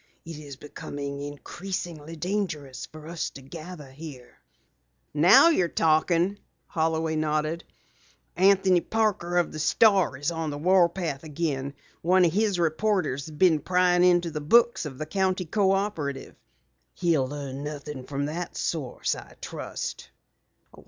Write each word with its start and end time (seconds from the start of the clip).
It 0.25 0.39
is 0.39 0.55
becoming 0.55 1.21
increasingly 1.21 2.15
dangerous 2.15 2.87
for 2.87 3.07
us 3.07 3.29
to 3.29 3.43
gather 3.43 3.91
here." 3.91 4.39
"Now 5.13 5.49
you're 5.49 5.67
talking!" 5.67 6.39
Holloway 6.65 7.15
nodded. 7.15 7.63
"Anthony 8.35 8.81
Parker 8.81 9.37
of 9.37 9.51
the 9.51 9.59
Star 9.59 10.17
is 10.17 10.31
on 10.31 10.49
the 10.49 10.57
warpath 10.57 11.23
again. 11.23 11.75
One 12.01 12.25
of 12.25 12.33
his 12.33 12.57
reporters 12.57 13.27
has 13.27 13.35
been 13.35 13.59
prying 13.59 14.03
into 14.03 14.31
the 14.31 14.41
books 14.41 14.87
of 14.87 14.97
the 14.97 15.05
County 15.05 15.45
Cooperative." 15.45 16.33
"He'll 16.95 17.27
learn 17.27 17.63
nothing 17.63 18.03
from 18.03 18.25
that 18.25 18.57
source, 18.57 19.13
I 19.13 19.35
trust." 19.39 20.09